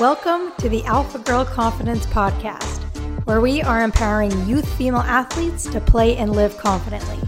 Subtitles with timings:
[0.00, 2.80] Welcome to the Alpha Girl Confidence Podcast,
[3.26, 7.18] where we are empowering youth female athletes to play and live confidently.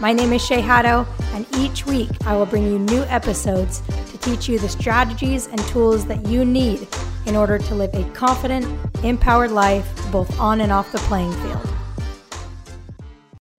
[0.00, 4.18] My name is Shay Haddow, and each week I will bring you new episodes to
[4.18, 6.88] teach you the strategies and tools that you need
[7.26, 8.66] in order to live a confident,
[9.04, 11.72] empowered life both on and off the playing field.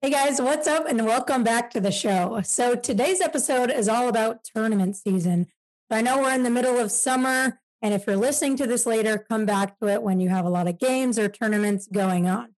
[0.02, 2.42] Hey guys, what's up, and welcome back to the show.
[2.44, 5.46] So, today's episode is all about tournament season.
[5.90, 7.58] I know we're in the middle of summer.
[7.82, 10.50] And if you're listening to this later, come back to it when you have a
[10.50, 12.54] lot of games or tournaments going on,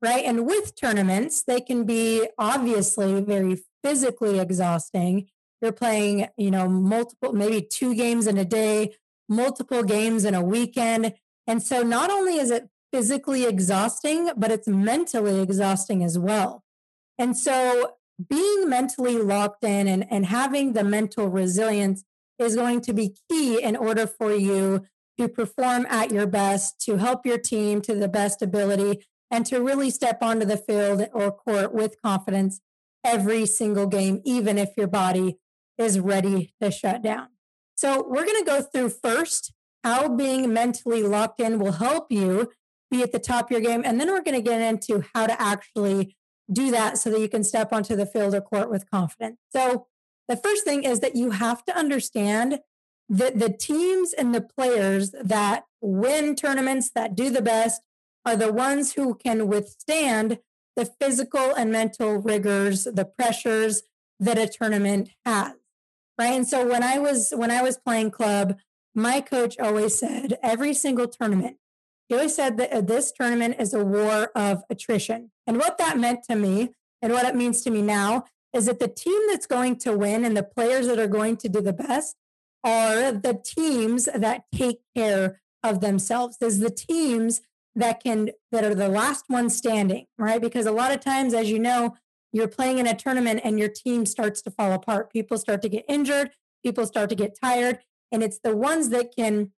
[0.00, 0.24] right?
[0.24, 5.28] And with tournaments, they can be obviously very physically exhausting.
[5.60, 8.94] You're playing, you know, multiple, maybe two games in a day,
[9.28, 11.14] multiple games in a weekend.
[11.46, 16.62] And so not only is it physically exhausting, but it's mentally exhausting as well.
[17.18, 17.96] And so
[18.28, 22.04] being mentally locked in and, and having the mental resilience
[22.38, 24.84] is going to be key in order for you
[25.18, 29.60] to perform at your best, to help your team to the best ability, and to
[29.62, 32.60] really step onto the field or court with confidence
[33.04, 35.38] every single game, even if your body
[35.78, 37.28] is ready to shut down.
[37.74, 42.52] So, we're going to go through first how being mentally locked in will help you
[42.90, 43.82] be at the top of your game.
[43.84, 46.16] And then we're going to get into how to actually
[46.52, 49.38] do that so that you can step onto the field or court with confidence.
[49.50, 49.86] So,
[50.28, 52.60] the first thing is that you have to understand
[53.08, 57.82] that the teams and the players that win tournaments, that do the best,
[58.24, 60.38] are the ones who can withstand
[60.76, 63.82] the physical and mental rigors, the pressures
[64.18, 65.52] that a tournament has.
[66.18, 66.32] Right.
[66.32, 68.58] And so when I was when I was playing club,
[68.94, 71.56] my coach always said every single tournament,
[72.08, 75.30] he always said that uh, this tournament is a war of attrition.
[75.46, 78.78] And what that meant to me and what it means to me now is that
[78.78, 81.72] the team that's going to win and the players that are going to do the
[81.72, 82.16] best
[82.64, 86.36] are the teams that take care of themselves.
[86.40, 87.40] Is the teams
[87.74, 90.40] that can that are the last ones standing right?
[90.40, 91.96] Because a lot of times as you know
[92.32, 95.12] you're playing in a tournament and your team starts to fall apart.
[95.12, 96.30] People start to get injured
[96.62, 99.52] people start to get tired and it's the ones that can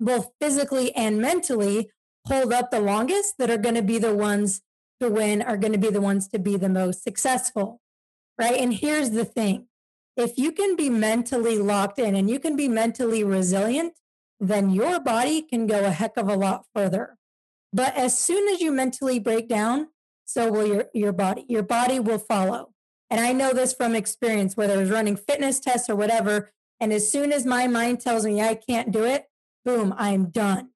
[0.00, 1.90] both physically and mentally
[2.26, 4.60] hold up the longest that are going to be the ones
[5.00, 7.80] to win are going to be the ones to be the most successful
[8.38, 8.60] right?
[8.60, 9.66] And here's the thing
[10.16, 13.94] if you can be mentally locked in and you can be mentally resilient,
[14.40, 17.16] then your body can go a heck of a lot further.
[17.72, 19.88] But as soon as you mentally break down,
[20.24, 21.44] so will your, your body.
[21.48, 22.72] Your body will follow.
[23.10, 26.50] And I know this from experience, whether it's running fitness tests or whatever.
[26.80, 29.26] And as soon as my mind tells me I can't do it,
[29.64, 30.70] boom, I'm done.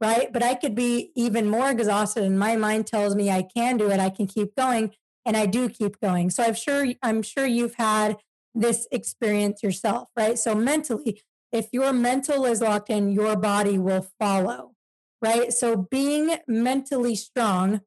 [0.00, 0.32] Right.
[0.32, 3.90] But I could be even more exhausted and my mind tells me I can do
[3.90, 4.00] it.
[4.00, 4.92] I can keep going
[5.24, 6.30] and I do keep going.
[6.30, 8.18] So I'm sure I'm sure you've had
[8.54, 10.38] this experience yourself, right?
[10.38, 14.72] So mentally, if your mental is locked in, your body will follow,
[15.22, 15.52] right?
[15.52, 17.80] So being mentally strong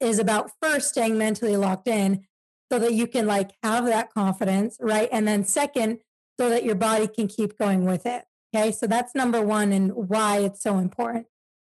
[0.00, 2.26] is about first staying mentally locked in
[2.70, 5.08] so that you can like have that confidence, right?
[5.12, 5.98] And then second,
[6.40, 8.24] so that your body can keep going with it.
[8.54, 8.72] Okay.
[8.72, 11.26] So that's number one and why it's so important.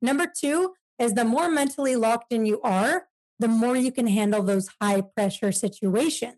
[0.00, 3.06] Number two is the more mentally locked in you are,
[3.38, 6.36] the more you can handle those high pressure situations,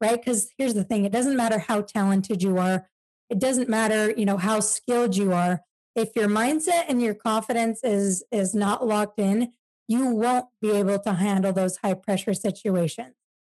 [0.00, 0.22] right?
[0.22, 2.88] Because here's the thing it doesn't matter how talented you are,
[3.30, 5.62] it doesn't matter, you know, how skilled you are.
[5.94, 9.52] If your mindset and your confidence is is not locked in,
[9.88, 13.14] you won't be able to handle those high pressure situations.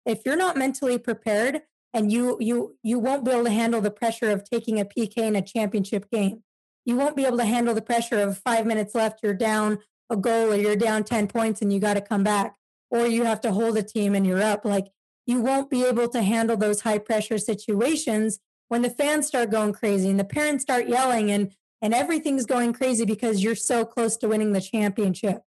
[0.05, 1.63] If you're not mentally prepared
[1.93, 5.17] and you you you won't be able to handle the pressure of taking a PK
[5.17, 6.43] in a championship game.
[6.85, 10.15] You won't be able to handle the pressure of 5 minutes left you're down a
[10.15, 12.55] goal or you're down 10 points and you got to come back
[12.89, 14.65] or you have to hold a team and you're up.
[14.65, 14.87] Like
[15.25, 18.39] you won't be able to handle those high pressure situations
[18.69, 22.73] when the fans start going crazy and the parents start yelling and and everything's going
[22.73, 25.41] crazy because you're so close to winning the championship.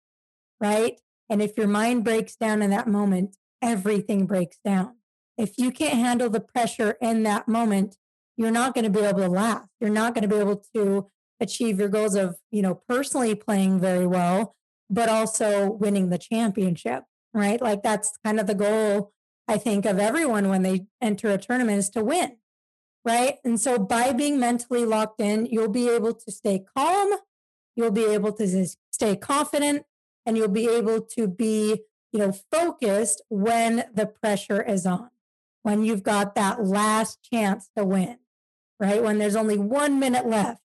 [0.61, 1.01] Right?
[1.29, 4.97] And if your mind breaks down in that moment, everything breaks down.
[5.39, 7.97] If you can't handle the pressure in that moment,
[8.37, 9.67] you're not going to be able to laugh.
[9.81, 11.09] You're not going to be able to
[11.41, 14.57] achieve your goals of, you know, personally playing very well,
[14.89, 17.05] but also winning the championship
[17.37, 17.61] right?
[17.61, 19.13] Like that's kind of the goal,
[19.47, 22.39] I think, of everyone when they enter a tournament is to win,
[23.05, 23.37] right?
[23.45, 27.13] And so by being mentally locked in, you'll be able to stay calm,
[27.77, 29.85] you'll be able to stay confident,
[30.25, 35.11] and you'll be able to be, you know, focused when the pressure is on,
[35.63, 38.17] when you've got that last chance to win,
[38.81, 39.03] right?
[39.03, 40.63] When there's only one minute left.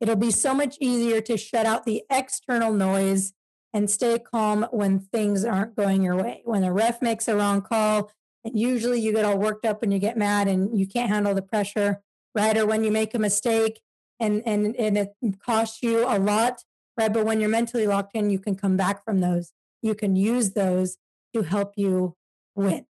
[0.00, 3.32] It'll be so much easier to shut out the external noise
[3.72, 6.42] and stay calm when things aren't going your way.
[6.44, 8.10] When a ref makes a wrong call,
[8.44, 11.34] and usually you get all worked up and you get mad and you can't handle
[11.34, 12.00] the pressure,
[12.34, 12.56] right?
[12.56, 13.80] Or when you make a mistake
[14.20, 16.62] and and and it costs you a lot,
[16.96, 17.12] right?
[17.12, 19.52] But when you're mentally locked in, you can come back from those.
[19.82, 20.98] You can use those
[21.34, 22.16] to help you
[22.54, 22.86] win,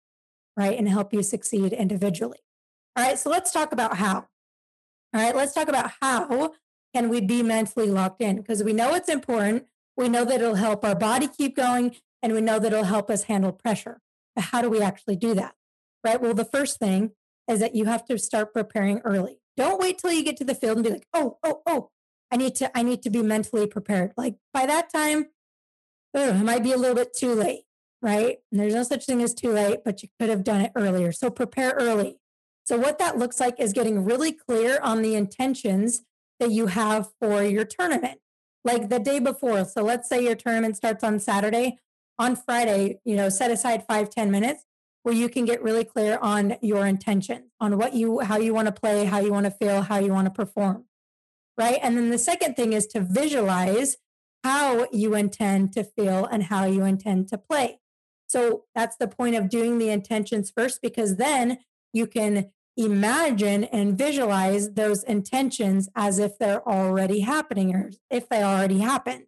[0.57, 0.77] right?
[0.79, 2.39] And help you succeed individually.
[2.97, 4.27] All right, so let's talk about how.
[5.15, 6.53] All right, let's talk about how
[6.95, 9.65] can we be mentally locked in because we know it's important.
[9.97, 13.11] We know that it'll help our body keep going and we know that it'll help
[13.11, 14.00] us handle pressure.
[14.35, 15.55] But how do we actually do that?
[16.05, 16.21] Right?
[16.21, 17.12] Well, the first thing
[17.49, 19.39] is that you have to start preparing early.
[19.56, 21.91] Don't wait till you get to the field and be like, "Oh, oh, oh,
[22.31, 25.27] I need to I need to be mentally prepared." Like by that time,
[26.15, 27.65] ugh, it might be a little bit too late,
[28.00, 28.39] right?
[28.50, 31.12] And there's no such thing as too late, but you could have done it earlier.
[31.12, 32.19] So prepare early.
[32.65, 36.03] So what that looks like is getting really clear on the intentions
[36.41, 38.21] that you have for your tournament.
[38.64, 39.64] Like the day before.
[39.64, 41.79] So let's say your tournament starts on Saturday.
[42.19, 44.64] On Friday, you know, set aside five ten minutes
[45.03, 48.67] where you can get really clear on your intention, on what you, how you want
[48.67, 50.85] to play, how you want to feel, how you want to perform.
[51.59, 51.79] Right.
[51.82, 53.97] And then the second thing is to visualize
[54.44, 57.81] how you intend to feel and how you intend to play.
[58.29, 61.58] So that's the point of doing the intentions first, because then
[61.93, 68.43] you can imagine and visualize those intentions as if they're already happening or if they
[68.43, 69.25] already happened.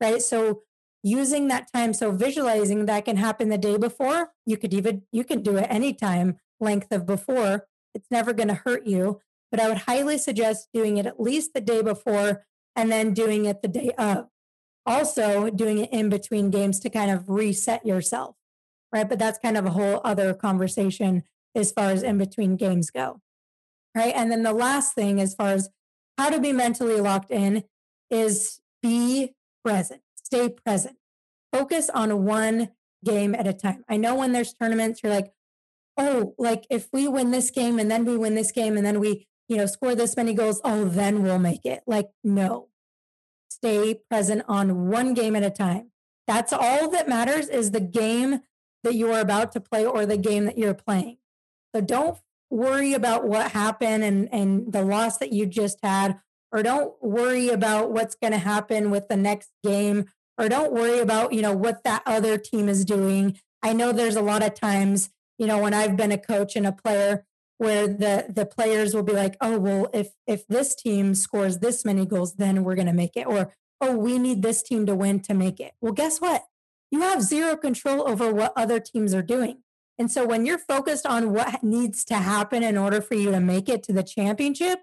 [0.00, 0.22] Right.
[0.22, 0.62] So
[1.02, 5.24] using that time so visualizing that can happen the day before you could even you
[5.24, 9.68] can do it anytime length of before it's never going to hurt you but i
[9.68, 12.44] would highly suggest doing it at least the day before
[12.76, 14.26] and then doing it the day of
[14.86, 18.36] also doing it in between games to kind of reset yourself
[18.92, 21.22] right but that's kind of a whole other conversation
[21.54, 23.20] as far as in between games go
[23.94, 25.68] right and then the last thing as far as
[26.18, 27.64] how to be mentally locked in
[28.10, 30.96] is be present stay present.
[31.52, 32.70] Focus on one
[33.04, 33.84] game at a time.
[33.88, 35.32] I know when there's tournaments, you're like,
[35.96, 39.00] oh, like if we win this game and then we win this game and then
[39.00, 41.82] we, you know, score this many goals, oh, then we'll make it.
[41.86, 42.68] Like, no.
[43.50, 45.90] Stay present on one game at a time.
[46.28, 48.40] That's all that matters is the game
[48.84, 51.18] that you are about to play or the game that you're playing.
[51.74, 52.18] So don't
[52.50, 56.18] worry about what happened and, and the loss that you just had,
[56.52, 60.06] or don't worry about what's going to happen with the next game
[60.40, 63.38] or don't worry about, you know, what that other team is doing.
[63.62, 66.66] I know there's a lot of times, you know, when I've been a coach and
[66.66, 67.26] a player
[67.58, 71.84] where the the players will be like, "Oh, well, if if this team scores this
[71.84, 73.52] many goals, then we're going to make it." Or,
[73.82, 76.46] "Oh, we need this team to win to make it." Well, guess what?
[76.90, 79.58] You have zero control over what other teams are doing.
[80.00, 83.38] And so when you're focused on what needs to happen in order for you to
[83.38, 84.78] make it to the championship,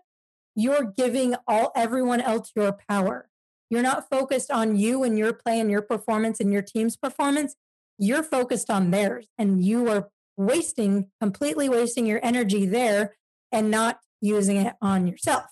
[0.53, 3.27] you're giving all everyone else your power.
[3.71, 7.55] You're not focused on you and your play and your performance and your team's performance.
[7.97, 13.15] You're focused on theirs and you are wasting, completely wasting your energy there
[13.51, 15.45] and not using it on yourself.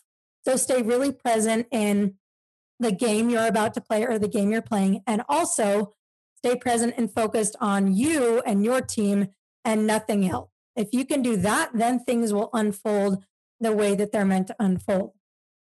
[0.47, 2.17] So stay really present in
[2.79, 5.01] the game you're about to play or the game you're playing.
[5.07, 5.95] And also
[6.37, 9.29] stay present and focused on you and your team
[9.65, 10.49] and nothing else.
[10.75, 13.23] If you can do that, then things will unfold
[13.59, 15.11] the way that they're meant to unfold.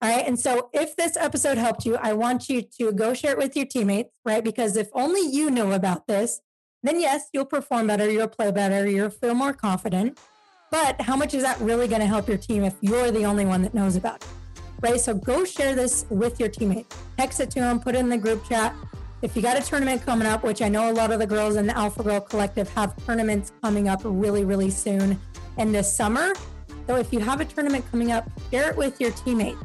[0.02, 0.26] All right.
[0.26, 3.54] And so if this episode helped you, I want you to go share it with
[3.54, 4.42] your teammates, right?
[4.42, 6.40] Because if only you know about this,
[6.82, 10.18] then yes, you'll perform better, you'll play better, you'll feel more confident.
[10.70, 13.44] But how much is that really going to help your team if you're the only
[13.44, 14.28] one that knows about it?
[14.80, 15.00] Right.
[15.00, 16.96] So go share this with your teammates.
[17.18, 18.74] Text it to them, put it in the group chat.
[19.22, 21.56] If you got a tournament coming up, which I know a lot of the girls
[21.56, 25.20] in the Alpha Girl Collective have tournaments coming up really, really soon
[25.58, 26.32] in this summer.
[26.86, 29.62] So if you have a tournament coming up, share it with your teammates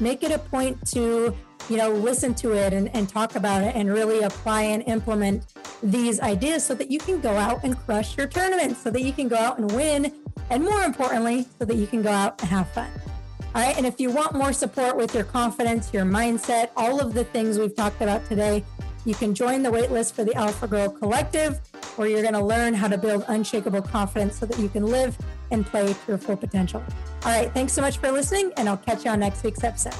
[0.00, 1.34] make it a point to
[1.68, 5.44] you know listen to it and, and talk about it and really apply and implement
[5.82, 9.12] these ideas so that you can go out and crush your tournament so that you
[9.12, 10.12] can go out and win
[10.50, 12.90] and more importantly so that you can go out and have fun
[13.54, 17.14] all right and if you want more support with your confidence your mindset all of
[17.14, 18.62] the things we've talked about today
[19.06, 21.60] you can join the waitlist for the alpha girl collective
[21.96, 25.16] where you're going to learn how to build unshakable confidence so that you can live
[25.50, 26.82] and play to your full potential.
[27.24, 27.50] All right.
[27.52, 29.94] Thanks so much for listening, and I'll catch you on next week's episode.